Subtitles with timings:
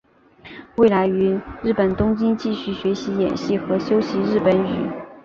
[0.77, 4.89] 未来于日本东京继续学习演戏和修习日本语。